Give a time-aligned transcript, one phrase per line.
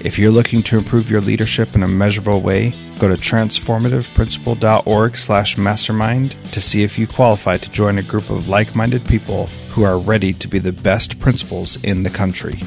[0.00, 5.58] If you're looking to improve your leadership in a measurable way, go to transformativeprincipal.org slash
[5.58, 9.98] mastermind to see if you qualify to join a group of like-minded people who are
[9.98, 12.60] ready to be the best principals in the country.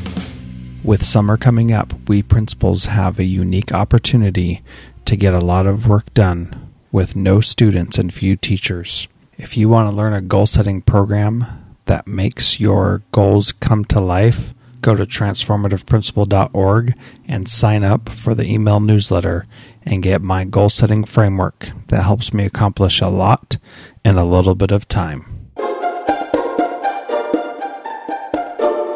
[0.84, 4.62] With summer coming up, we principals have a unique opportunity
[5.06, 9.08] to get a lot of work done with no students and few teachers.
[9.38, 11.46] If you want to learn a goal setting program
[11.86, 16.96] that makes your goals come to life, go to transformativeprincipal.org
[17.28, 19.46] and sign up for the email newsletter
[19.84, 23.58] and get my goal setting framework that helps me accomplish a lot
[24.04, 25.50] in a little bit of time.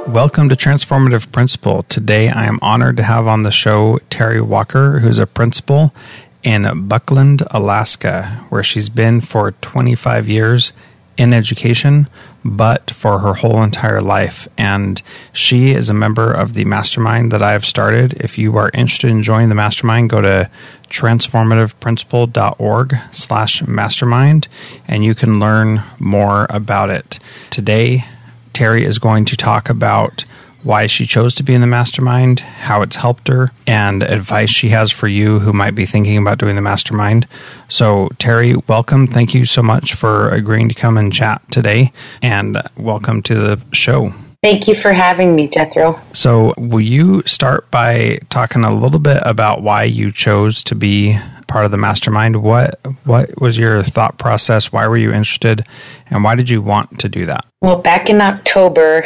[0.08, 1.84] Welcome to Transformative Principal.
[1.84, 5.94] Today I am honored to have on the show Terri Walker, who's a principal
[6.42, 10.74] in Buckland, Alaska, where she's been for 25 years
[11.18, 12.08] in education,
[12.44, 14.50] but for her whole entire life.
[14.58, 15.02] And
[15.34, 18.14] she is a member of the mastermind that I have started.
[18.14, 20.50] If you are interested in joining the mastermind, go to
[20.90, 24.48] transformativeprincipal.org slash mastermind
[24.88, 27.20] and you can learn more about it.
[27.50, 28.06] Today,
[28.54, 30.24] Terri is going to talk about
[30.66, 34.70] why she chose to be in the mastermind, how it's helped her, and advice she
[34.70, 37.28] has for you who might be thinking about doing the mastermind.
[37.70, 39.06] So, Terri, welcome.
[39.06, 43.62] Thank you so much for agreeing to come and chat today, and welcome to the
[43.74, 44.12] show.
[44.42, 46.00] Thank you for having me, Jethro.
[46.14, 51.18] So, will you start by talking a little bit about why you chose to be
[51.48, 52.42] part of the mastermind?
[52.42, 54.72] What what was your thought process?
[54.72, 55.66] Why were you interested,
[56.08, 57.46] and why did you want to do that?
[57.66, 59.04] Well, back in October,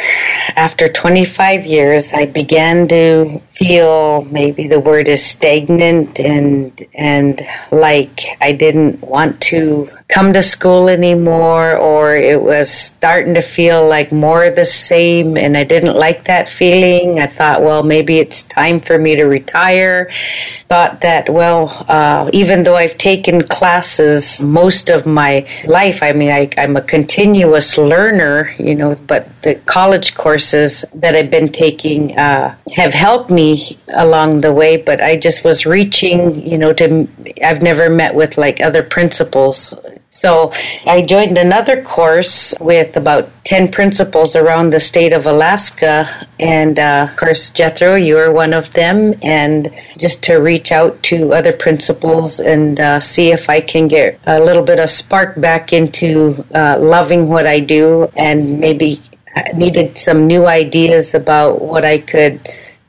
[0.54, 8.20] after 25 years, I began to feel maybe the word is stagnant and and like
[8.42, 14.10] I didn't want to come to school anymore or it was starting to feel like
[14.10, 17.20] more of the same and I didn't like that feeling.
[17.20, 20.10] I thought, well, maybe it's time for me to retire.
[20.68, 26.30] Thought that, well, uh, even though I've taken classes most of my life, I mean,
[26.30, 32.18] I, I'm a continuous learner, you know, but the college courses that I've been taking
[32.18, 37.08] uh, have helped me along the way, but I just was reaching, you know, to,
[37.42, 39.74] I've never met with like other principals
[40.10, 40.52] so
[40.86, 46.26] I joined another course with about 10 principals around the state of Alaska.
[46.38, 49.14] And uh, of course, Jethro, you are one of them.
[49.22, 54.20] And just to reach out to other principals and uh, see if I can get
[54.26, 59.00] a little bit of spark back into uh, loving what I do and maybe
[59.54, 62.40] needed some new ideas about what I could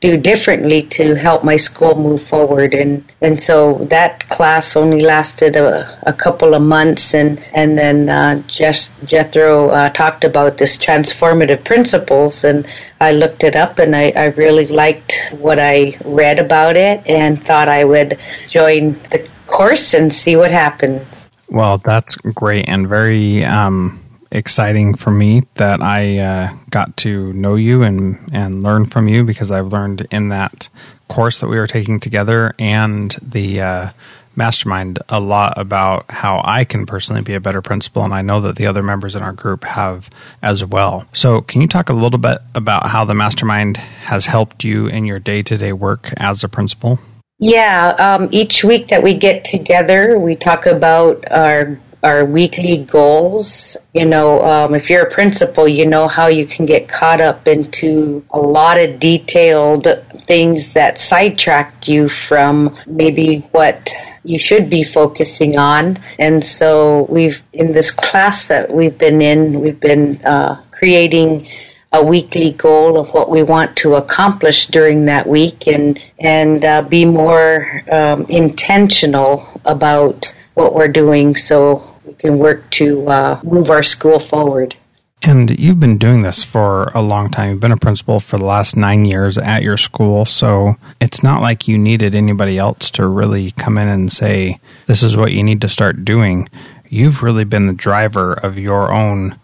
[0.02, 2.74] do differently to help my school move forward.
[2.74, 7.14] And and so that class only lasted a, a couple of months.
[7.14, 12.42] And and then uh, Jethro uh, talked about this transformative principles.
[12.44, 12.66] And
[13.00, 17.40] I looked it up and I, I really liked what I read about it and
[17.40, 21.06] thought I would join the course and see what happens.
[21.48, 24.01] Well, that's great and very um,
[24.32, 29.24] exciting for me that I uh, got to know you and, and learn from you
[29.24, 30.68] because I've learned in that
[31.08, 33.90] course that we were taking together and the uh,
[34.34, 38.40] mastermind a lot about how I can personally be a better principal, and I know
[38.40, 40.08] that the other members in our group have
[40.42, 41.06] as well.
[41.12, 45.04] So, can you talk a little bit about how the mastermind has helped you in
[45.04, 46.98] your day to day work as a principal?
[47.38, 53.76] Yeah, um, each week that we get together, we talk about our our weekly goals.
[53.94, 57.46] You know, um, if you're a principal, you know how you can get caught up
[57.46, 59.86] into a lot of detailed
[60.26, 63.92] things that sidetrack you from maybe what
[64.24, 66.02] you should be focusing on.
[66.18, 71.48] And so we've, in this class that we've been in, we've been uh, creating
[71.92, 76.80] a weekly goal of what we want to accomplish during that week and and uh,
[76.80, 83.70] be more um, intentional about what we're doing so we can work to uh, move
[83.70, 84.76] our school forward.
[85.24, 87.50] And you've been doing this for a long time.
[87.50, 90.24] You've been a principal for the last nine years at your school.
[90.24, 95.04] So it's not like you needed anybody else to really come in and say, this
[95.04, 96.48] is what you need to start doing.
[96.88, 99.38] You've really been the driver of your own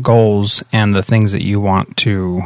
[0.00, 2.42] goals and the things that you want to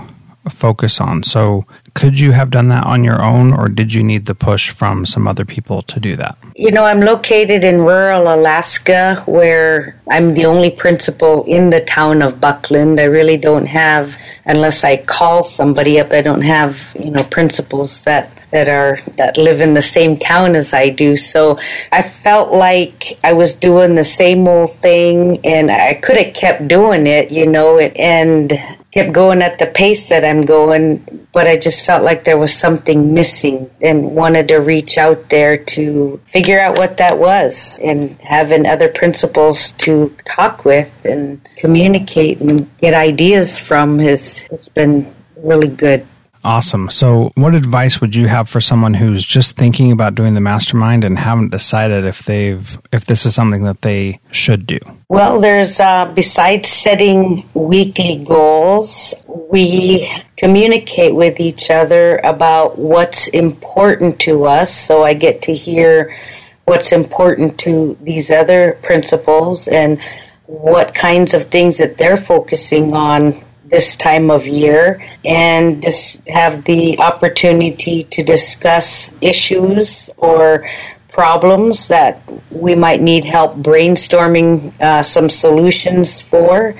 [0.51, 1.23] focus on.
[1.23, 4.71] So, could you have done that on your own, or did you need the push
[4.71, 6.37] from some other people to do that?
[6.57, 12.23] You know, I'm located in rural Alaska where I'm the only principal in the town
[12.23, 13.01] of Buckland.
[13.01, 14.15] I really don't have,
[14.47, 19.39] unless I call somebody up, I don't have, you know, principals that that are that
[19.39, 21.17] live in the same town as I do.
[21.17, 21.59] So
[21.91, 26.69] I felt like I was doing the same old thing, and I could have kept
[26.69, 28.53] doing it, you know, and
[28.93, 32.55] kept going at the pace that I'm going, but I just felt like there was
[32.55, 38.19] something missing and wanted to reach out there to figure out what that was and
[38.21, 45.13] having other principals to talk with and communicate and get ideas from has it's been
[45.37, 46.07] really good.
[46.45, 46.91] Awesome.
[46.91, 51.05] So, what advice would you have for someone who's just thinking about doing the mastermind
[51.05, 54.79] and haven't decided if they've if this is something that they should do?
[55.09, 64.19] Well, there's uh, besides setting weekly goals, we communicate with each other about what's important
[64.21, 64.75] to us.
[64.75, 66.19] So I get to hear
[66.65, 70.01] what's important to these other principals and
[70.47, 73.43] what kinds of things that they're focusing on
[73.73, 80.71] this time of year and just have the opportunity to discuss issues or
[81.09, 82.21] problems that
[82.51, 86.75] we might need help brainstorming uh, some solutions for.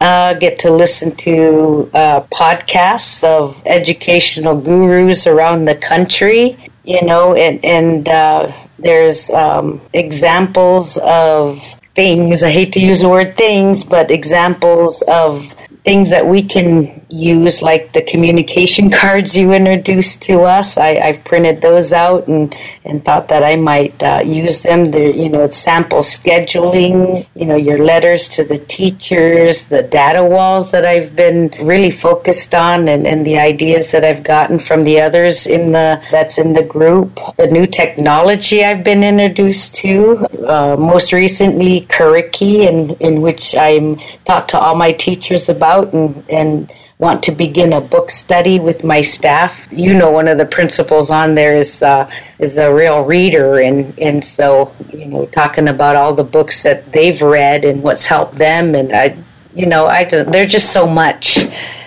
[0.00, 7.34] Uh, get to listen to uh, podcasts of educational gurus around the country, you know,
[7.34, 11.62] and, and uh, there's um, examples of
[11.94, 12.42] things.
[12.42, 15.52] I hate to use the word things, but examples of
[15.84, 20.78] things that we can use, like the communication cards you introduced to us.
[20.78, 22.54] I, have printed those out and,
[22.84, 24.90] and thought that I might uh, use them.
[24.90, 30.70] The you know sample scheduling, you know your letters to the teachers, the data walls
[30.72, 35.00] that I've been really focused on, and, and the ideas that I've gotten from the
[35.00, 37.18] others in the that's in the group.
[37.36, 43.96] The new technology I've been introduced to, uh, most recently Curriki, in in which I'm
[44.26, 48.84] taught to all my teachers about and and want to begin a book study with
[48.84, 49.56] my staff.
[49.72, 53.98] You know, one of the principals on there is uh, is a real reader, and
[53.98, 58.36] and so you know, talking about all the books that they've read and what's helped
[58.36, 59.16] them, and I,
[59.54, 61.38] you know, I there's just so much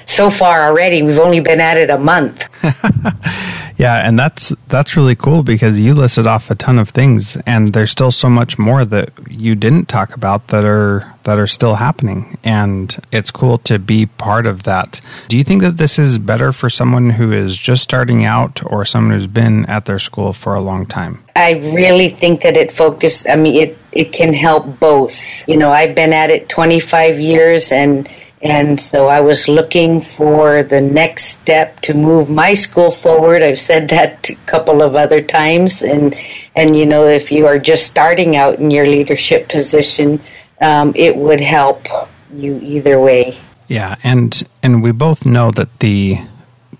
[0.05, 1.03] so far already.
[1.03, 2.43] We've only been at it a month.
[3.77, 7.73] yeah, and that's that's really cool because you listed off a ton of things, and
[7.73, 11.75] there's still so much more that you didn't talk about that are that are still
[11.75, 15.01] happening, and it's cool to be part of that.
[15.27, 18.85] Do you think that this is better for someone who is just starting out, or
[18.85, 21.23] someone who's been at their school for a long time?
[21.35, 23.27] I really think that it focus.
[23.27, 25.19] I mean, it it can help both.
[25.47, 28.07] You know, I've been at it 25 years, and
[28.43, 33.41] and so I was looking for the next step to move my school forward.
[33.41, 35.81] I've said that a couple of other times.
[35.81, 36.13] And,
[36.53, 40.19] and you know, if you are just starting out in your leadership position,
[40.59, 41.87] um, it would help
[42.35, 43.37] you either way.
[43.69, 43.95] Yeah.
[44.03, 46.17] And, and we both know that the,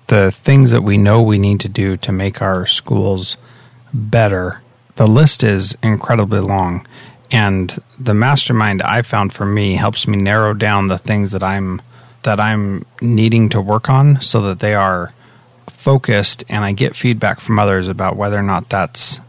[0.07, 3.37] the things that we know we need to do to make our schools
[3.93, 4.61] better,
[4.97, 6.85] the list is incredibly long.
[7.33, 11.81] And the mastermind I found for me helps me narrow down the things that I'm
[12.21, 15.11] that I'm needing to work on so that they are
[15.67, 19.19] focused and I get feedback from others about whether or not that's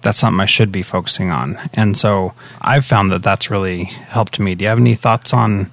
[0.00, 1.58] that's something I should be focusing on.
[1.72, 4.54] And so I've found that that's really helped me.
[4.54, 5.72] Do you have any thoughts on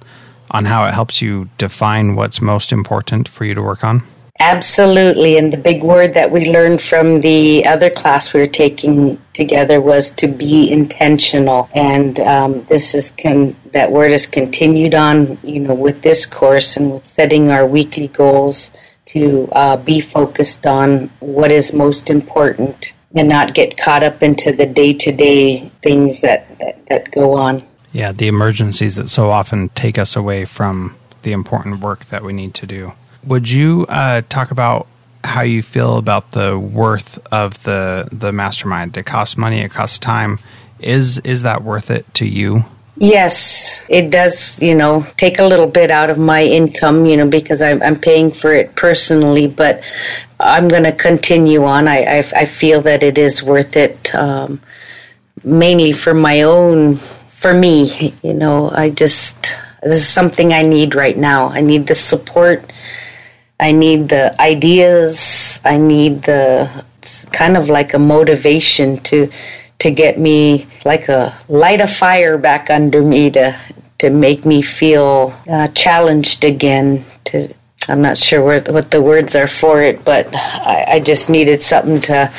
[0.50, 4.02] on how it helps you define what's most important for you to work on?
[4.42, 5.38] Absolutely.
[5.38, 9.80] And the big word that we learned from the other class we were taking together
[9.80, 11.70] was to be intentional.
[11.76, 16.76] And um, this is con- that word is continued on, you know, with this course
[16.76, 18.72] and with setting our weekly goals
[19.06, 24.50] to uh, be focused on what is most important and not get caught up into
[24.50, 27.62] the day to day things that, that, that go on.
[27.92, 32.32] Yeah, the emergencies that so often take us away from the important work that we
[32.32, 32.94] need to do.
[33.24, 34.86] Would you uh, talk about
[35.24, 38.96] how you feel about the worth of the the mastermind?
[38.96, 40.38] It costs money, it costs time.
[40.80, 42.64] Is is that worth it to you?
[42.96, 47.26] Yes, it does, you know, take a little bit out of my income, you know,
[47.26, 49.82] because I'm, I'm paying for it personally, but
[50.38, 51.88] I'm going to continue on.
[51.88, 54.60] I, I, I, feel that it is worth it, um,
[55.42, 60.94] mainly for my own, for me, you know, I just, this is something I need
[60.94, 61.48] right now.
[61.48, 62.70] I need the support.
[63.62, 65.60] I need the ideas.
[65.64, 66.84] I need the,
[67.30, 69.30] kind of like a motivation to,
[69.78, 73.56] to get me like a light a fire back under me to
[73.98, 77.04] to make me feel uh, challenged again.
[77.24, 77.52] To
[77.88, 81.62] I'm not sure what what the words are for it, but I, I just needed
[81.62, 82.32] something to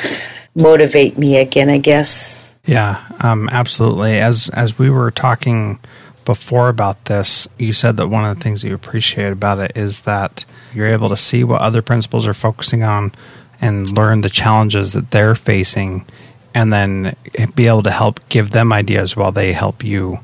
[0.54, 1.68] motivate me again.
[1.68, 2.40] I guess.
[2.66, 4.18] Yeah, um, absolutely.
[4.18, 5.78] As as we were talking
[6.24, 9.72] before about this, you said that one of the things that you appreciate about it
[9.76, 13.12] is that you're able to see what other principals are focusing on
[13.60, 16.06] and learn the challenges that they're facing
[16.54, 17.16] and then
[17.54, 20.18] be able to help give them ideas while they help you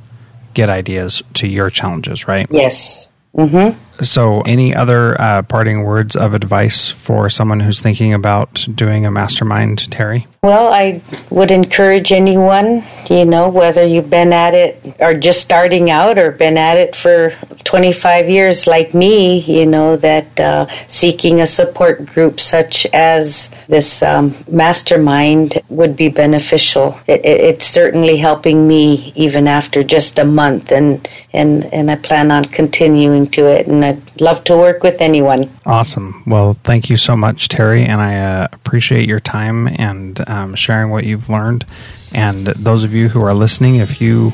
[0.54, 2.47] get ideas to your challenges, right?
[2.50, 3.09] Yes.
[3.37, 3.78] Mm-hmm.
[4.02, 9.11] So, any other uh, parting words of advice for someone who's thinking about doing a
[9.11, 10.26] mastermind, Terri?
[10.42, 15.90] Well, I would encourage anyone, you know, whether you've been at it or just starting
[15.90, 21.42] out or been at it for 25 years like me, you know, that uh, seeking
[21.42, 26.99] a support group such as this um, mastermind would be beneficial.
[27.07, 31.97] It, it, it's certainly helping me even after just a month, and, and, and I
[31.97, 33.66] plan on continuing to it.
[33.66, 35.50] And I'd love to work with anyone.
[35.66, 36.23] Awesome.
[36.26, 40.90] Well, thank you so much, Terri, and I uh, appreciate your time and um, sharing
[40.90, 41.66] what you've learned.
[42.14, 44.32] And those of you who are listening, if you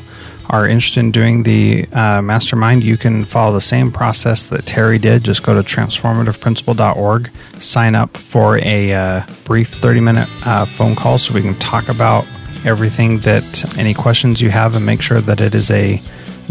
[0.49, 5.01] are interested in doing the uh, mastermind, you can follow the same process that Terri
[5.01, 5.23] did.
[5.23, 11.17] Just go to transformativeprincipal.org, sign up for a uh, brief 30 minute uh, phone call
[11.17, 12.27] so we can talk about
[12.63, 16.01] everything that any questions you have and make sure that it is a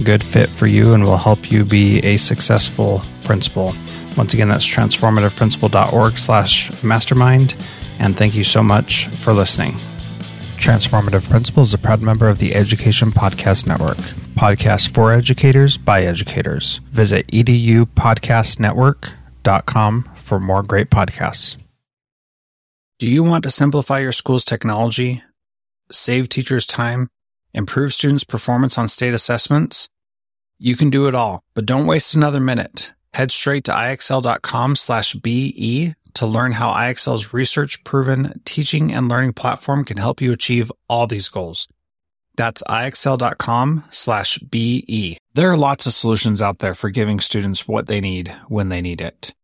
[0.02, 3.74] good fit for you and will help you be a successful principal.
[4.16, 7.56] Once again, that's transformativeprincipal.org slash mastermind.
[7.98, 9.76] And thank you so much for listening.
[10.56, 13.96] Transformative Principal is a proud member of the Education Podcast Network.
[14.36, 16.80] Podcasts for educators by educators.
[16.90, 21.56] Visit edupodcastnetwork.com for more great podcasts.
[22.98, 25.22] Do you want to simplify your school's technology,
[25.90, 27.08] save teachers time,
[27.56, 29.88] improve students' performance on state assessments?
[30.58, 32.92] You can do it all, but don't waste another minute.
[33.14, 39.32] Head straight to ixl.com slash BE to learn how IXL's research proven teaching and learning
[39.32, 41.68] platform can help you achieve all these goals.
[42.36, 45.18] That's IXL.com slash BE.
[45.34, 48.80] There are lots of solutions out there for giving students what they need when they
[48.80, 49.34] need it.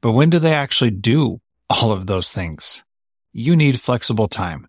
[0.00, 2.84] But when do they actually do all of those things?
[3.32, 4.68] You need flexible time.